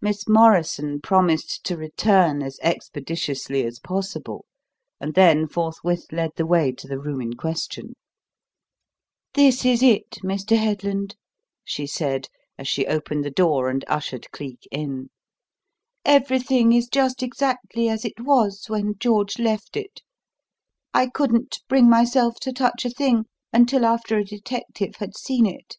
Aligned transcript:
Miss 0.00 0.26
Morrison 0.28 1.00
promised 1.00 1.62
to 1.66 1.76
return 1.76 2.42
as 2.42 2.58
expeditiously 2.64 3.64
as 3.64 3.78
possible, 3.78 4.44
and 5.00 5.14
then 5.14 5.46
forthwith 5.46 6.06
led 6.10 6.32
the 6.34 6.46
way 6.46 6.72
to 6.72 6.88
the 6.88 6.98
room 6.98 7.20
in 7.20 7.34
question. 7.34 7.94
"This 9.34 9.64
is 9.64 9.80
it, 9.80 10.18
Mr. 10.24 10.56
Headland," 10.56 11.14
she 11.64 11.86
said 11.86 12.26
as 12.58 12.66
she 12.66 12.88
opened 12.88 13.24
the 13.24 13.30
door 13.30 13.68
and 13.68 13.84
ushered 13.86 14.28
Cleek 14.32 14.66
in. 14.72 15.10
"Everything 16.04 16.72
is 16.72 16.88
just 16.88 17.22
exactly 17.22 17.88
as 17.88 18.04
it 18.04 18.18
was 18.18 18.64
when 18.66 18.94
George 18.98 19.38
left 19.38 19.76
it. 19.76 20.02
I 20.92 21.06
couldn't 21.06 21.60
bring 21.68 21.88
myself 21.88 22.40
to 22.40 22.52
touch 22.52 22.84
a 22.84 22.90
thing 22.90 23.26
until 23.52 23.84
after 23.84 24.18
a 24.18 24.24
detective 24.24 24.96
had 24.96 25.16
seen 25.16 25.46
it. 25.46 25.76